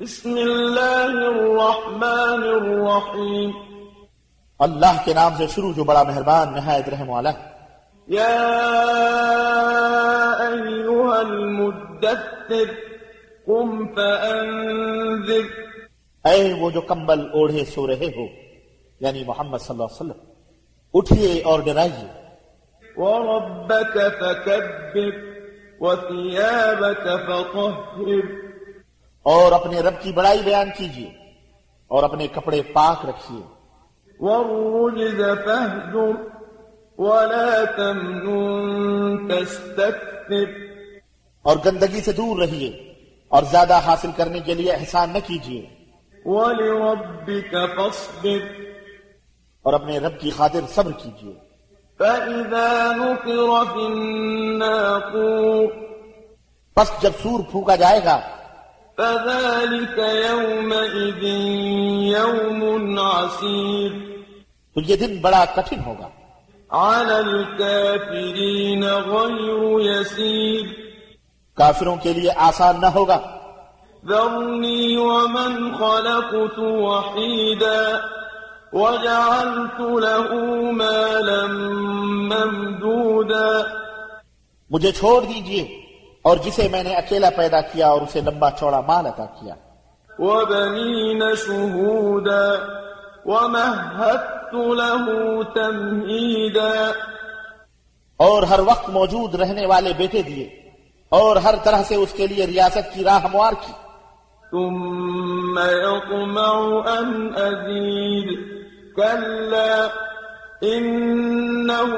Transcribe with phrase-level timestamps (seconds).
[0.00, 3.50] بسم الله الرحمن الرحيم.
[4.58, 7.30] اللہ کے نام سے شروع جو بڑا مہربان نہایت رحم والا
[8.10, 8.36] يا
[10.48, 12.70] أيها المدثر
[13.46, 15.46] قم فأنذر.
[16.24, 18.26] اے وہ جو کمبل اوڑھے سو رہے ہو
[19.00, 20.20] یعنی محمد صلی اللہ علیہ وسلم
[20.94, 22.08] اٹھیے اور ڈرائیے۔
[22.96, 25.10] وربك فكبر
[25.80, 28.47] وثيابك فطهر.
[29.22, 31.08] اور اپنے رب کی بڑائی بیان کیجیے
[31.88, 33.40] اور اپنے کپڑے پاک رکھیے۔
[34.20, 36.38] والرجز فاهجر
[36.98, 40.44] ولا تمنن تستكثر۔
[41.42, 42.94] اور گندگی سے دور رہیے
[43.28, 45.66] اور زیادہ حاصل کرنے کے لیے احسان نہ کیجیے
[46.24, 48.60] ولربك فاصبر۔
[49.62, 51.34] اور اپنے رب کی خاطر صبر کیجیے
[51.98, 55.72] فإذا نقر في الناقور۔
[56.74, 58.20] پس جب سور پھونکا جائے گا
[58.98, 61.24] فذلك يومئذ
[62.12, 63.92] يوم عسير.
[64.74, 66.08] تو یہ دن بڑا کٹھن ہوگا
[66.70, 70.64] على الكافرين غير يسير.
[71.56, 73.18] کافروں کے لیے آسان نہ ہوگا
[74.08, 77.82] ذرني ومن خلقت وحيدا
[78.72, 80.28] وجعلت له
[80.72, 81.46] مالا
[82.30, 83.50] ممدودا.
[84.70, 85.87] مجھے چھوڑ دیجیے
[86.22, 89.54] اور جسے میں نے اکیلا پیدا کیا اور اسے لمبا چوڑا مال عطا کیا۔
[90.18, 92.52] وبنين شهودا
[93.24, 95.06] ومهدت له
[95.42, 96.90] تمهيدا
[98.16, 100.70] اور ہر وقت موجود رہنے والے بیٹے دیے
[101.08, 103.72] اور ہر طرح سے اس کے لیے ریاست کی راہ ہموار کی۔
[104.50, 106.54] ثم يطمع
[106.98, 108.38] أن أزيد
[108.96, 109.86] كلا
[110.62, 111.96] إنه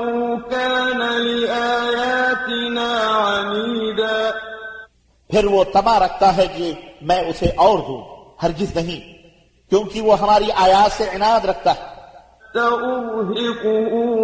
[0.50, 3.29] كان لآياتنا عنيدا
[5.30, 9.20] پھر وہ تما رکھتا ہے کہ میں اسے اور دوں ہرگز نہیں
[9.70, 11.84] کیونکہ وہ ہماری آیات سے عناد رکھتا ہے۔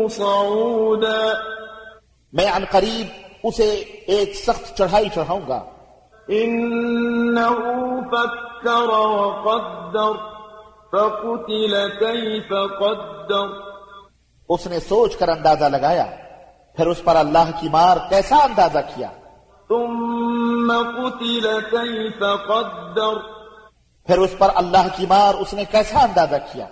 [0.08, 1.32] صعودا۔
[2.32, 3.06] میں عن قریب
[3.42, 3.70] اسے
[4.06, 5.64] ایک سخت چڑھائی چڑھاؤں گا۔
[6.30, 7.54] إنه
[8.10, 10.12] فكر وقدر
[10.91, 12.48] فقتل كيف
[12.78, 13.60] قدر۔
[14.48, 16.06] اس نے سوچ کر اندازہ لگایا
[16.76, 19.09] پھر اس پر اللہ کی مار کیسا اندازہ کیا؟
[19.69, 23.16] ثم قتل كيف قدر.
[24.06, 26.66] پھر اس پر اللہ کی مار اس نے کیسا اندازہ کیا؟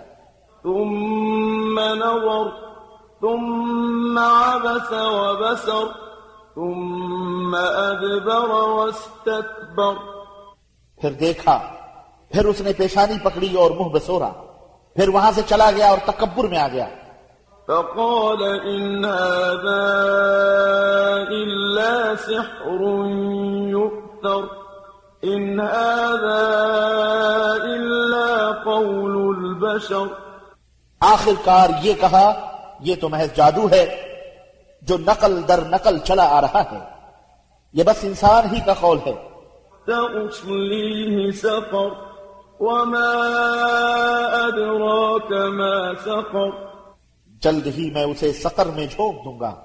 [0.63, 2.49] ثم نظر
[3.21, 5.87] ثم عبس وبسر
[6.55, 9.93] ثم أدبر واستكبر.
[11.01, 11.59] پھر دیکھا
[12.31, 14.31] پھر اس نے پیشانی پکڑی اور منہ بسورا
[14.95, 16.87] پھر وہاں سے چلا گیا اور تکبر میں آ گیا۔
[17.67, 19.85] فقال إن هذا
[21.29, 22.81] إلا سحر
[23.67, 24.43] يؤثر
[25.23, 26.43] إن هذا
[27.63, 30.05] إلا قول البشر
[30.99, 32.33] آخر کار یہ کہا
[32.79, 34.01] یہ تو محض جادو ہے
[34.81, 36.79] جو نقل در نقل چلا آ رہا ہے۔
[37.73, 39.13] یہ بس انسان ہی کا قول ہے۔
[39.85, 41.89] سأصليه سقر
[42.59, 43.21] وما
[44.47, 46.74] أدراك ما سقر۔
[47.45, 49.55] جلد ہی میں اسے سقر میں جھونک دوں گا۔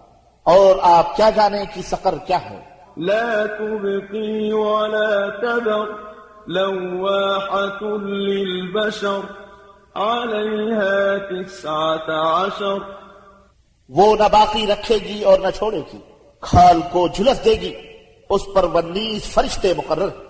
[0.42, 2.60] اور آپ کیا جانیں کہ سقر کیا ہے؟
[2.96, 6.10] لا تبقي ولا تذر
[6.46, 9.20] لواحة للبشر
[9.94, 12.78] عليها تسعة عشر۔
[13.88, 15.98] وہ نہ باقی رکھے گی اور نہ چھوڑے گی
[16.40, 17.74] کھال کو جھلس دے گی
[18.30, 20.29] اس پر ونیس فرشتے مقرر۔ ہیں۔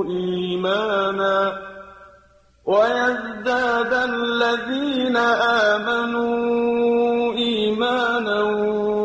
[0.65, 1.61] إيمانا
[2.65, 5.17] ويزداد الذين
[5.67, 8.41] آمنوا إيمانا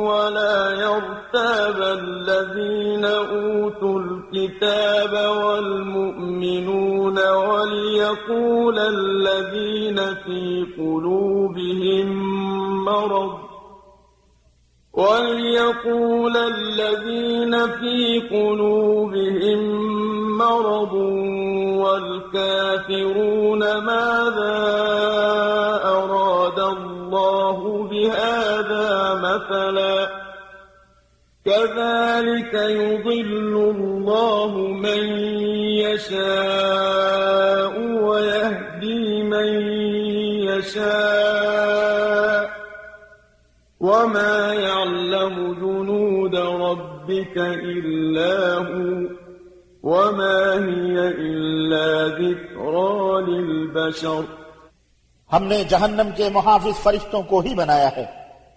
[0.08, 5.12] ولا يرتاب الذين أوتوا الكتاب
[5.44, 12.09] والمؤمنون وليقول الذين في قلوبهم
[12.85, 13.47] مرض
[14.93, 19.61] وليقول الذين في قلوبهم
[20.50, 20.93] مرض
[21.82, 24.58] والكافرون ماذا
[25.84, 30.08] أراد الله بهذا مثلا؟
[31.44, 35.08] كذلك يضل الله من
[35.78, 39.49] يشاء ويهدي من
[40.49, 42.50] يشاء.
[43.81, 49.15] وما يعلم جنود ربك إلا هو.
[49.87, 54.23] وما هي إلا ذكرى للبشر۔
[55.33, 58.05] ہم نے جہنم کے محافظ فرشتوں کو ہی بنایا ہے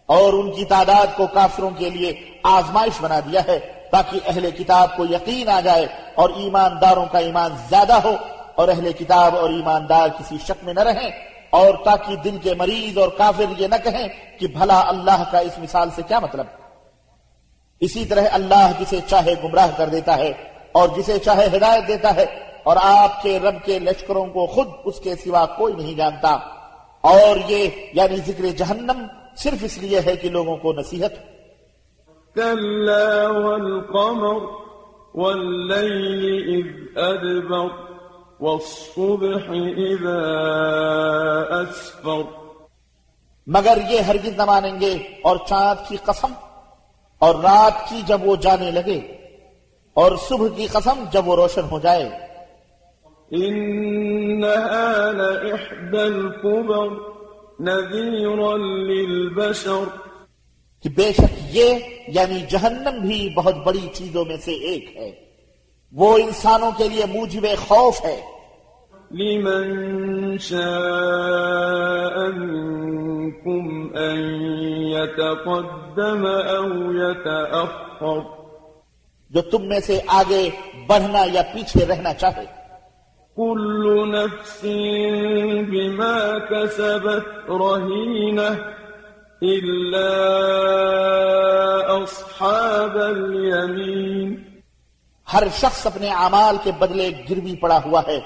[0.05, 3.59] اور ان کی تعداد کو کافروں کے لیے آزمائش بنا دیا ہے
[3.91, 5.85] تاکہ اہل کتاب کو یقین آ جائے
[6.15, 8.15] اور ایمانداروں کا ایمان زیادہ ہو
[8.55, 11.09] اور اہل کتاب اور ایماندار کسی شک میں نہ رہیں
[11.49, 14.07] اور تاکہ دل کے مریض اور کافر یہ نہ کہیں
[14.39, 16.45] کہ بھلا اللہ کا اس مثال سے کیا مطلب۔
[17.79, 20.33] اسی طرح اللہ جسے چاہے گمراہ کر دیتا ہے
[20.71, 22.25] اور جسے چاہے ہدایت دیتا ہے
[22.63, 26.37] اور آپ کے رب کے لشکروں کو خود اس کے سوا کوئی نہیں جانتا۔
[27.01, 29.05] اور یہ یعنی ذکر جہنم
[29.37, 31.11] صرف اس لیے ہے کہ لوگوں کو نصیحت۔
[32.35, 34.41] كلا والقمر
[35.13, 36.23] والليل
[36.55, 37.69] إذ أدبر
[38.39, 39.45] والصبح
[39.77, 40.19] إذا
[41.63, 42.21] أسفر
[43.47, 44.93] مگر یہ ہرگز نہ مانیں گے
[45.23, 46.33] اور چاند کی قسم
[47.19, 49.18] اور رات کی جب وہ جانے لگے
[49.93, 52.09] اور صبح کی قسم جب وہ روشن ہو جائے۔
[53.37, 56.87] إنها لإحدى الكبر
[57.59, 59.83] نذيرا للبشر۔
[60.83, 61.73] کہ بے شک یہ
[62.07, 65.11] یعنی جہنم بھی بہت بڑی چیزوں میں سے ایک ہے۔
[65.91, 68.21] وہ انسانوں کے لیے موجب خوف ہے۔
[69.11, 74.19] لمن شاء منكم أن
[74.81, 78.38] يتقدم أو يتأخر۔
[79.29, 80.49] جو تم میں سے آگے
[80.87, 82.45] بڑھنا یا پیچھے رہنا چاہے۔
[83.35, 84.65] كل نفس
[85.67, 88.55] بما كسبت رهينة
[89.43, 90.09] إلا
[92.03, 94.35] أصحاب اليمين
[95.33, 98.19] ہر شخص اپنے اعمال کے بدلے گروی پڑا ہوا ہے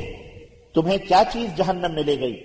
[0.76, 2.38] تمہیں کیا چیز جہنم میں لے گئی؟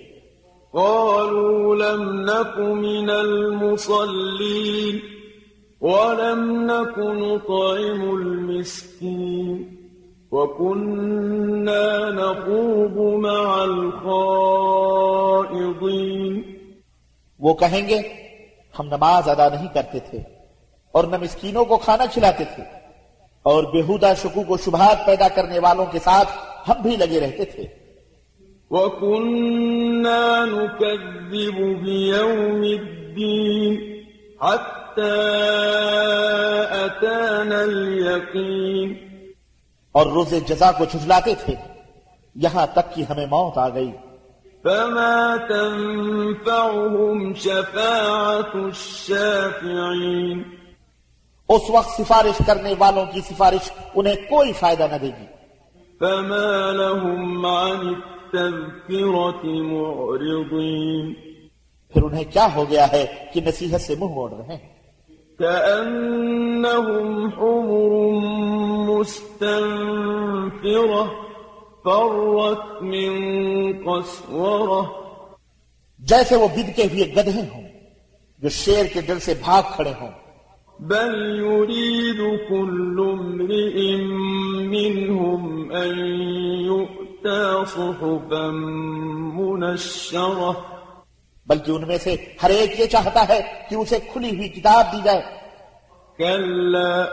[0.73, 4.95] قالوا لم نك من المصلين
[5.81, 6.41] ولم
[6.71, 9.57] نك نطعم المسكين
[10.31, 12.97] وكنا نخوض
[13.27, 14.85] مع الخائضين.
[17.45, 18.01] وہ کہیں گے
[18.79, 20.19] ہم نماز ادا نہیں کرتے تھے
[20.91, 22.63] اور نہ مسکینوں کو کھانا کھلاتے تھے
[23.43, 26.29] اور بےحودہ شکوک و شبہات پیدا کرنے والوں کے ساتھ
[26.69, 27.63] ہم بھی لگے رہتے تھے۔
[28.69, 33.77] وَكُنَّا نُكَذِّبُ بِيَوْمِ الدِّينِ
[34.41, 35.11] حَتَّى
[36.85, 38.93] أَتَانَا الْيَقِينَ۔
[39.91, 41.53] اور روز جزا کو جھجلاتے تھے
[42.35, 43.91] یہاں تک کہ ہمیں موت آ گئی۔
[44.65, 50.43] فما تنفعهم شفاعة الشافعين
[51.49, 55.27] اس وقت سفارش کرنے والوں کی سفارش انہیں کوئی فائدہ نہ دے گی۔
[55.99, 61.15] فما لهم عن التذكرة معرضين
[61.93, 64.75] پھر انہیں کیا ہو گیا ہے کہ نصیحت سے منہ موڑ رہے ہیں؟
[65.39, 67.91] كأنهم حمر
[68.89, 71.24] مستنفرة
[71.85, 73.13] فرت من
[73.85, 74.81] قسورة
[75.99, 77.63] جیسے وہ بد کے ہوئے گدھے ہوں
[78.39, 80.11] جو شیر کے دل سے بھاگ کھڑے ہوں۔
[80.79, 83.95] بل يريد كل امرئ
[84.73, 85.97] منهم أن
[86.65, 88.51] يؤتى صحفا
[89.33, 90.51] منشرة
[91.47, 94.97] بلکہ ان میں سے ہر ایک یہ چاہتا ہے کہ اسے کھلی ہوئی کتاب دی
[95.03, 95.21] جائے۔
[96.17, 97.05] كلا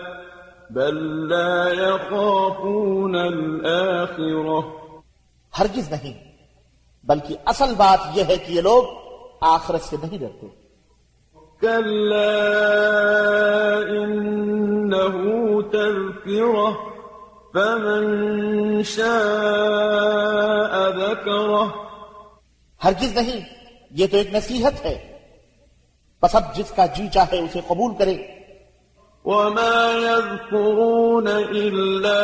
[0.75, 4.69] بل لا يخافون الآخرة.
[5.59, 6.33] ہرگز نہیں
[7.05, 8.85] بلکہ اصل بات یہ ہے کہ یہ لوگ
[9.41, 10.47] آخرت سے نہیں ڈرتے۔
[11.61, 12.33] كلا
[13.91, 16.71] إنه تذكرة
[17.53, 19.13] فمن شاء
[20.99, 21.67] ذكره.
[22.85, 23.41] ہرگز نہیں
[23.91, 25.19] یہ تو ایک نصیحت ہے۔
[26.23, 28.42] بس اب جس کا جی چاہے اسے قبول کرے۔
[29.25, 32.23] وما يذكرون إلا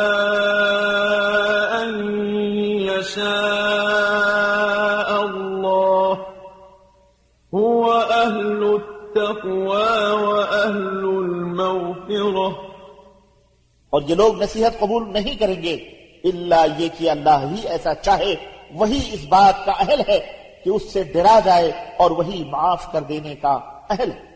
[1.81, 1.89] أن
[2.81, 3.29] يشاء
[5.21, 6.11] الله
[7.55, 12.49] هو أهل التقوى وأهل المغفرة
[13.89, 15.75] اور یہ لوگ نصیحت قبول نہیں کریں گے
[16.23, 18.35] اللہ یہ کہ اللہ ہی ایسا چاہے،
[18.75, 20.19] وہی اس بات کا اہل ہے
[20.63, 23.53] کہ اس سے ڈرا جائے اور وہی معاف کر دینے کا
[23.89, 24.28] اہل ہے۔